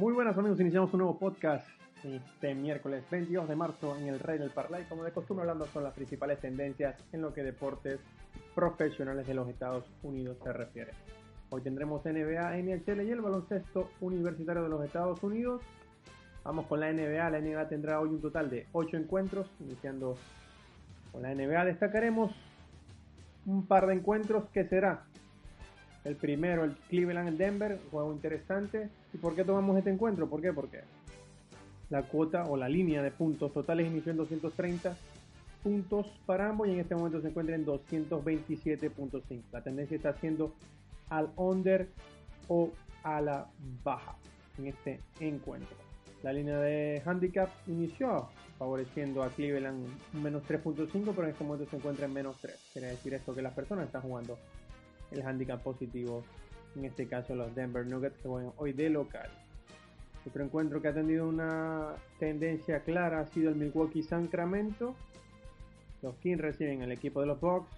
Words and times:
Muy 0.00 0.14
buenas 0.14 0.38
amigos, 0.38 0.58
iniciamos 0.58 0.94
un 0.94 1.00
nuevo 1.00 1.18
podcast 1.18 1.68
este 2.02 2.54
miércoles 2.54 3.04
22 3.10 3.46
de 3.46 3.54
marzo 3.54 3.98
en 3.98 4.08
el 4.08 4.18
Rey 4.18 4.38
del 4.38 4.48
Parlay, 4.48 4.84
como 4.84 5.04
de 5.04 5.12
costumbre 5.12 5.42
hablando 5.42 5.66
son 5.66 5.84
las 5.84 5.92
principales 5.92 6.40
tendencias 6.40 6.96
en 7.12 7.20
lo 7.20 7.34
que 7.34 7.42
deportes 7.42 8.00
profesionales 8.54 9.26
de 9.26 9.34
los 9.34 9.46
Estados 9.46 9.84
Unidos 10.02 10.38
se 10.42 10.54
refiere. 10.54 10.92
Hoy 11.50 11.60
tendremos 11.60 12.02
NBA, 12.02 12.56
NHL 12.62 13.02
y 13.02 13.10
el 13.10 13.20
baloncesto 13.20 13.90
universitario 14.00 14.62
de 14.62 14.70
los 14.70 14.82
Estados 14.82 15.22
Unidos. 15.22 15.60
Vamos 16.44 16.66
con 16.66 16.80
la 16.80 16.90
NBA, 16.90 17.28
la 17.28 17.38
NBA 17.38 17.68
tendrá 17.68 18.00
hoy 18.00 18.08
un 18.08 18.22
total 18.22 18.48
de 18.48 18.68
8 18.72 18.96
encuentros, 18.96 19.50
iniciando 19.60 20.16
con 21.12 21.20
la 21.20 21.34
NBA 21.34 21.66
destacaremos 21.66 22.32
un 23.44 23.66
par 23.66 23.86
de 23.86 23.96
encuentros 23.96 24.48
que 24.54 24.64
será 24.64 25.09
el 26.04 26.16
primero, 26.16 26.64
el 26.64 26.74
Cleveland 26.88 27.36
Denver, 27.36 27.78
juego 27.90 28.12
interesante. 28.12 28.88
¿Y 29.12 29.18
por 29.18 29.34
qué 29.34 29.44
tomamos 29.44 29.76
este 29.76 29.90
encuentro? 29.90 30.28
¿Por 30.28 30.40
qué? 30.40 30.52
Porque 30.52 30.80
la 31.90 32.02
cuota 32.02 32.44
o 32.44 32.56
la 32.56 32.68
línea 32.68 33.02
de 33.02 33.10
puntos 33.10 33.52
totales 33.52 33.86
inició 33.86 34.12
en 34.12 34.18
230 34.18 34.96
puntos 35.62 36.06
para 36.24 36.48
ambos 36.48 36.68
y 36.68 36.72
en 36.72 36.80
este 36.80 36.94
momento 36.94 37.20
se 37.20 37.28
encuentra 37.28 37.54
en 37.54 37.66
227.5. 37.66 39.42
La 39.52 39.62
tendencia 39.62 39.96
está 39.96 40.14
siendo 40.14 40.54
al 41.10 41.30
under 41.36 41.88
o 42.48 42.70
a 43.02 43.20
la 43.20 43.46
baja 43.84 44.16
en 44.58 44.68
este 44.68 45.00
encuentro. 45.20 45.76
La 46.22 46.32
línea 46.32 46.58
de 46.58 47.02
handicap 47.04 47.48
inició 47.66 48.28
favoreciendo 48.58 49.22
a 49.22 49.30
Cleveland 49.30 49.88
menos 50.12 50.42
3.5, 50.44 50.88
pero 51.14 51.24
en 51.24 51.30
este 51.30 51.44
momento 51.44 51.68
se 51.70 51.76
encuentra 51.76 52.06
en 52.06 52.12
menos 52.12 52.36
3. 52.40 52.70
Quiere 52.72 52.88
decir 52.88 53.14
esto 53.14 53.34
que 53.34 53.42
las 53.42 53.54
personas 53.54 53.86
están 53.86 54.02
jugando 54.02 54.38
el 55.10 55.22
handicap 55.22 55.62
positivo, 55.62 56.24
en 56.76 56.84
este 56.84 57.06
caso 57.06 57.34
los 57.34 57.54
Denver 57.54 57.86
Nuggets 57.86 58.16
que 58.18 58.28
juegan 58.28 58.52
hoy 58.56 58.72
de 58.72 58.90
local. 58.90 59.30
Otro 60.26 60.44
encuentro 60.44 60.82
que 60.82 60.88
ha 60.88 60.94
tenido 60.94 61.26
una 61.26 61.94
tendencia 62.18 62.80
clara 62.80 63.20
ha 63.20 63.26
sido 63.26 63.50
el 63.50 63.56
Milwaukee 63.56 64.02
Sacramento. 64.02 64.94
Los 66.02 66.14
Kings 66.16 66.40
reciben 66.40 66.82
el 66.82 66.92
equipo 66.92 67.20
de 67.20 67.26
los 67.26 67.40
Bucks. 67.40 67.70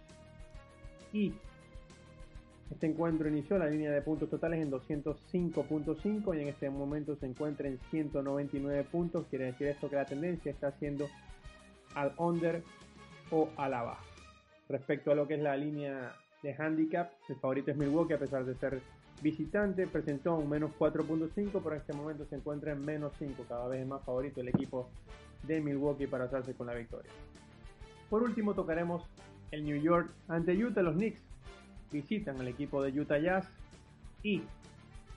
Y 1.12 1.34
este 2.70 2.86
encuentro 2.86 3.28
inició 3.28 3.58
la 3.58 3.66
línea 3.66 3.90
de 3.90 4.00
puntos 4.02 4.30
totales 4.30 4.60
en 4.60 4.72
205.5 4.72 6.36
y 6.36 6.40
en 6.40 6.48
este 6.48 6.70
momento 6.70 7.14
se 7.16 7.26
encuentra 7.26 7.68
en 7.68 7.78
199 7.90 8.84
puntos. 8.90 9.26
Quiere 9.28 9.46
decir 9.46 9.68
esto 9.68 9.88
que 9.88 9.96
la 9.96 10.06
tendencia 10.06 10.50
está 10.50 10.72
siendo 10.72 11.08
al 11.94 12.12
under 12.16 12.62
o 13.30 13.50
a 13.56 13.68
la 13.68 13.82
baja. 13.82 14.04
Respecto 14.68 15.12
a 15.12 15.14
lo 15.14 15.28
que 15.28 15.34
es 15.34 15.40
la 15.40 15.56
línea 15.56 16.14
de 16.42 16.54
handicap. 16.58 17.12
El 17.28 17.36
favorito 17.36 17.70
es 17.70 17.76
Milwaukee 17.76 18.14
a 18.14 18.18
pesar 18.18 18.44
de 18.44 18.54
ser 18.56 18.80
visitante. 19.22 19.86
Presentó 19.86 20.34
un 20.36 20.48
menos 20.48 20.72
4.5, 20.78 21.50
pero 21.52 21.72
en 21.72 21.80
este 21.80 21.92
momento 21.92 22.26
se 22.26 22.36
encuentra 22.36 22.72
en 22.72 22.84
menos 22.84 23.12
5. 23.18 23.44
Cada 23.48 23.68
vez 23.68 23.82
es 23.82 23.86
más 23.86 24.02
favorito 24.04 24.40
el 24.40 24.48
equipo 24.48 24.88
de 25.44 25.60
Milwaukee 25.60 26.06
para 26.06 26.24
hacerse 26.24 26.54
con 26.54 26.66
la 26.66 26.74
victoria. 26.74 27.10
Por 28.10 28.22
último 28.22 28.54
tocaremos 28.54 29.02
el 29.50 29.64
New 29.64 29.80
York 29.80 30.10
ante 30.28 30.52
Utah. 30.52 30.82
Los 30.82 30.96
Knicks 30.96 31.20
visitan 31.90 32.40
al 32.40 32.48
equipo 32.48 32.82
de 32.82 32.98
Utah 33.00 33.18
Jazz 33.18 33.48
y 34.22 34.42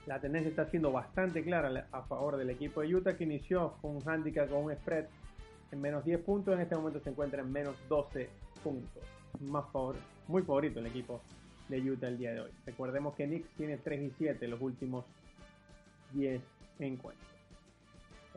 la 0.06 0.20
tendencia 0.20 0.50
está 0.50 0.66
siendo 0.66 0.92
bastante 0.92 1.42
clara 1.42 1.88
a 1.90 2.02
favor 2.02 2.36
del 2.36 2.50
equipo 2.50 2.80
de 2.80 2.94
Utah 2.94 3.16
que 3.16 3.24
inició 3.24 3.74
con 3.82 3.96
un 3.96 4.08
handicap 4.08 4.48
con 4.48 4.64
un 4.64 4.74
spread 4.74 5.06
en 5.72 5.80
menos 5.80 6.04
10 6.04 6.20
puntos. 6.20 6.54
En 6.54 6.60
este 6.60 6.76
momento 6.76 7.00
se 7.00 7.10
encuentra 7.10 7.42
en 7.42 7.50
menos 7.50 7.76
12 7.88 8.28
puntos 8.62 9.15
más 9.40 9.70
favor, 9.72 9.96
muy 10.28 10.42
favorito 10.42 10.80
el 10.80 10.86
equipo 10.86 11.20
de 11.68 11.80
Utah 11.80 12.08
el 12.08 12.18
día 12.18 12.32
de 12.32 12.40
hoy. 12.40 12.50
Recordemos 12.64 13.14
que 13.14 13.26
Knicks 13.26 13.48
tiene 13.56 13.76
3 13.76 14.02
y 14.02 14.10
7 14.18 14.48
los 14.48 14.60
últimos 14.60 15.04
10 16.12 16.40
encuentros. 16.78 17.26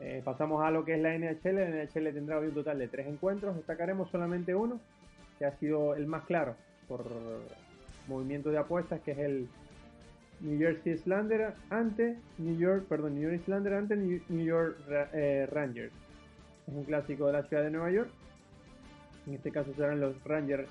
Eh, 0.00 0.22
pasamos 0.24 0.64
a 0.64 0.70
lo 0.70 0.84
que 0.84 0.94
es 0.94 1.00
la 1.00 1.16
NHL. 1.16 1.54
La 1.54 1.84
NHL 1.84 2.14
tendrá 2.14 2.38
hoy 2.38 2.48
un 2.48 2.54
total 2.54 2.78
de 2.78 2.88
3 2.88 3.06
encuentros. 3.06 3.56
Destacaremos 3.56 4.10
solamente 4.10 4.54
uno, 4.54 4.80
que 5.38 5.44
ha 5.44 5.56
sido 5.58 5.94
el 5.94 6.06
más 6.06 6.24
claro 6.24 6.56
por 6.88 7.04
movimiento 8.08 8.50
de 8.50 8.58
apuestas, 8.58 9.00
que 9.00 9.12
es 9.12 9.18
el 9.18 9.48
New 10.40 10.58
Jersey 10.58 10.94
Islander 10.94 11.52
ante 11.68 12.16
New 12.38 12.56
York, 12.56 12.86
perdón, 12.88 13.14
New 13.14 13.28
York 13.28 13.42
Islander 13.42 13.74
ante 13.74 13.96
New 13.96 14.44
York 14.44 14.76
eh, 15.12 15.46
Rangers. 15.50 15.92
Es 16.66 16.74
un 16.74 16.84
clásico 16.84 17.26
de 17.26 17.34
la 17.34 17.42
ciudad 17.44 17.62
de 17.62 17.70
Nueva 17.70 17.90
York. 17.90 18.10
En 19.26 19.34
este 19.34 19.50
caso 19.50 19.72
serán 19.74 20.00
los 20.00 20.22
Rangers 20.24 20.68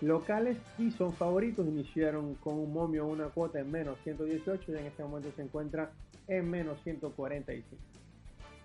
locales 0.00 0.58
y 0.78 0.90
son 0.90 1.12
favoritos. 1.12 1.66
Iniciaron 1.66 2.34
con 2.36 2.54
un 2.54 2.72
momio 2.72 3.06
una 3.06 3.26
cuota 3.26 3.60
en 3.60 3.70
menos 3.70 3.98
118 4.04 4.72
y 4.72 4.76
en 4.76 4.86
este 4.86 5.02
momento 5.02 5.30
se 5.34 5.42
encuentra 5.42 5.90
en 6.28 6.50
menos 6.50 6.82
145. 6.82 7.76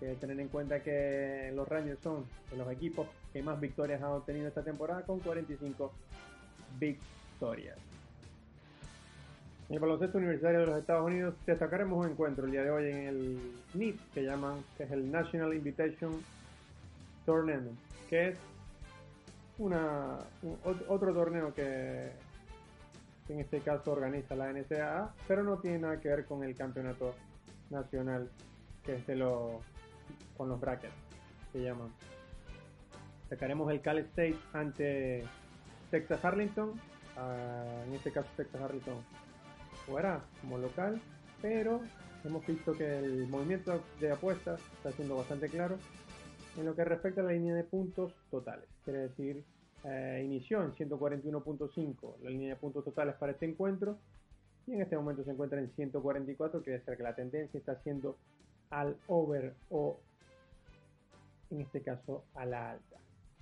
Hay 0.00 0.16
tener 0.16 0.40
en 0.40 0.48
cuenta 0.48 0.82
que 0.82 1.52
los 1.54 1.68
Rangers 1.68 2.00
son 2.02 2.24
de 2.50 2.56
los 2.56 2.70
equipos 2.72 3.06
que 3.32 3.40
más 3.40 3.60
victorias 3.60 4.02
han 4.02 4.10
obtenido 4.10 4.48
esta 4.48 4.62
temporada 4.62 5.02
con 5.02 5.20
45 5.20 5.92
victorias. 6.80 7.78
En 9.68 9.76
el 9.76 9.80
baloncesto 9.80 10.18
universitario 10.18 10.60
de 10.60 10.66
los 10.66 10.78
Estados 10.78 11.06
Unidos 11.06 11.34
destacaremos 11.46 12.04
un 12.04 12.10
encuentro 12.10 12.44
el 12.44 12.50
día 12.50 12.62
de 12.62 12.70
hoy 12.70 12.90
en 12.90 12.96
el 12.96 13.38
NIT 13.74 14.00
que 14.12 14.22
llaman, 14.24 14.62
que 14.76 14.82
es 14.82 14.90
el 14.90 15.10
National 15.10 15.54
Invitation 15.54 16.20
Tournament, 17.24 17.78
que 18.10 18.28
es 18.28 18.38
una, 19.62 20.18
otro 20.88 21.14
torneo 21.14 21.54
que, 21.54 22.10
en 23.28 23.40
este 23.40 23.60
caso 23.60 23.92
organiza 23.92 24.34
la 24.34 24.52
NCAA, 24.52 25.14
pero 25.28 25.42
no 25.42 25.58
tiene 25.58 25.78
nada 25.78 26.00
que 26.00 26.08
ver 26.08 26.26
con 26.26 26.42
el 26.42 26.54
campeonato 26.54 27.14
nacional, 27.70 28.28
que 28.84 28.96
es 28.96 29.06
de 29.06 29.16
los, 29.16 29.62
con 30.36 30.48
los 30.48 30.60
brackets, 30.60 30.92
se 31.52 31.62
llaman. 31.62 31.88
Sacaremos 33.30 33.70
el 33.70 33.80
Cal 33.80 33.98
State 33.98 34.36
ante 34.52 35.24
Texas 35.90 36.24
Arlington, 36.24 36.72
ah, 37.16 37.84
en 37.86 37.94
este 37.94 38.12
caso 38.12 38.28
Texas 38.36 38.60
Arlington 38.60 38.96
jugará 39.86 40.20
como 40.40 40.58
local, 40.58 41.00
pero 41.40 41.80
hemos 42.24 42.46
visto 42.46 42.72
que 42.72 42.98
el 42.98 43.28
movimiento 43.28 43.80
de 44.00 44.12
apuestas 44.12 44.60
está 44.76 44.92
siendo 44.92 45.16
bastante 45.16 45.48
claro 45.48 45.78
en 46.56 46.66
lo 46.66 46.74
que 46.74 46.84
respecta 46.84 47.20
a 47.20 47.24
la 47.24 47.32
línea 47.32 47.54
de 47.54 47.64
puntos 47.64 48.12
totales. 48.30 48.68
Quiere 48.84 49.00
decir, 49.00 49.44
eh, 49.84 50.22
inició 50.24 50.62
en 50.62 50.72
141.5 50.72 52.14
la 52.22 52.30
línea 52.30 52.50
de 52.50 52.56
puntos 52.56 52.84
totales 52.84 53.14
para 53.16 53.32
este 53.32 53.46
encuentro 53.46 53.98
y 54.66 54.74
en 54.74 54.82
este 54.82 54.96
momento 54.96 55.24
se 55.24 55.32
encuentra 55.32 55.58
en 55.58 55.70
144, 55.70 56.62
quiere 56.62 56.78
decir 56.78 56.96
que 56.96 57.02
la 57.02 57.14
tendencia 57.14 57.58
está 57.58 57.76
siendo 57.82 58.16
al 58.70 58.96
over 59.08 59.54
o 59.70 59.98
en 61.50 61.60
este 61.62 61.82
caso 61.82 62.24
a 62.34 62.46
la 62.46 62.72
alta, 62.72 62.96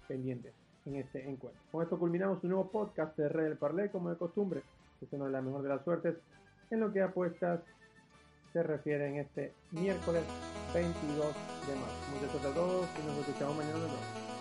pendientes 0.09 0.54
en 0.87 0.97
este 0.97 1.28
encuentro. 1.28 1.62
Con 1.70 1.82
esto 1.82 1.99
culminamos 1.99 2.43
un 2.43 2.50
nuevo 2.50 2.70
podcast 2.70 3.16
de 3.16 3.28
Red 3.28 3.44
del 3.44 3.56
Parlé, 3.59 3.91
como 3.91 4.10
de 4.10 4.16
costumbre, 4.16 4.62
es 5.00 5.12
la 5.12 5.41
mejor 5.41 5.62
de 5.62 5.69
las 5.69 5.82
suertes 5.84 6.16
en 6.70 6.81
lo 6.81 6.93
que 6.93 7.03
apuestas 7.03 7.60
se 8.53 8.62
refiere 8.62 9.09
en 9.09 9.16
este 9.16 9.53
miércoles 9.72 10.22
22 10.75 11.59
Muchas 11.76 12.32
gracias 12.32 12.44
a 12.44 12.54
todos 12.54 12.86
y 12.98 13.06
nos 13.06 13.16
escuchamos 13.19 13.56
mañana 13.56 13.75
de 13.75 13.88
nuevo. 13.88 14.39